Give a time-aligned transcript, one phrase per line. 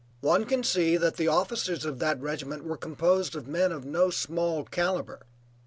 [0.21, 4.09] One can see that the officers of that regiment were composed of men of no
[4.09, 5.19] small calibre.